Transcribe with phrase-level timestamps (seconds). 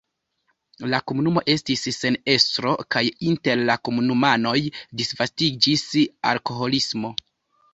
[0.93, 3.03] La komunumo estis sen estro kaj
[3.33, 4.57] inter la komunumanoj
[5.03, 5.85] disvastiĝis
[6.33, 7.15] alkoholismo.